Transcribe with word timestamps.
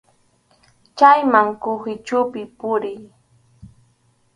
Chayman 0.97 1.47
kuhichupi 1.61 2.41
puriy. 2.57 3.01